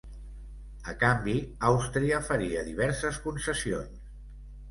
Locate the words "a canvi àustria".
0.93-2.21